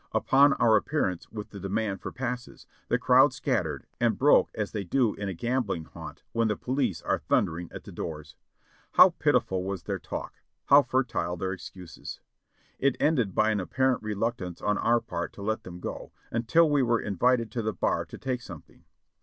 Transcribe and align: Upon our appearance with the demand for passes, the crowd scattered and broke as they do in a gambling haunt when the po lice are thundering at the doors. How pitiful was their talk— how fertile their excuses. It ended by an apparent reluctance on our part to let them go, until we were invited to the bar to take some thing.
Upon 0.13 0.53
our 0.53 0.77
appearance 0.77 1.29
with 1.31 1.51
the 1.51 1.59
demand 1.59 2.01
for 2.01 2.11
passes, 2.11 2.65
the 2.87 2.97
crowd 2.97 3.33
scattered 3.33 3.85
and 3.99 4.17
broke 4.17 4.49
as 4.55 4.71
they 4.71 4.83
do 4.83 5.13
in 5.13 5.29
a 5.29 5.33
gambling 5.35 5.85
haunt 5.85 6.23
when 6.31 6.47
the 6.47 6.55
po 6.55 6.71
lice 6.71 7.03
are 7.03 7.19
thundering 7.19 7.69
at 7.71 7.83
the 7.83 7.91
doors. 7.91 8.35
How 8.93 9.11
pitiful 9.11 9.63
was 9.63 9.83
their 9.83 9.99
talk— 9.99 10.41
how 10.69 10.81
fertile 10.81 11.37
their 11.37 11.51
excuses. 11.53 12.19
It 12.79 12.97
ended 12.99 13.35
by 13.35 13.51
an 13.51 13.59
apparent 13.59 14.01
reluctance 14.01 14.59
on 14.59 14.79
our 14.79 15.01
part 15.01 15.33
to 15.33 15.43
let 15.43 15.61
them 15.61 15.79
go, 15.79 16.11
until 16.31 16.67
we 16.67 16.81
were 16.81 16.99
invited 16.99 17.51
to 17.51 17.61
the 17.61 17.71
bar 17.71 18.03
to 18.05 18.17
take 18.17 18.41
some 18.41 18.63
thing. 18.63 18.85